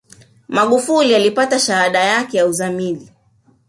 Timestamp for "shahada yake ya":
1.59-2.45